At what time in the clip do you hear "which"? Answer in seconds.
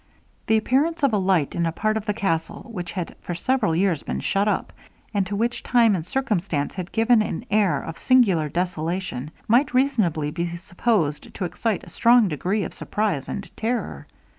2.73-2.93, 5.35-5.61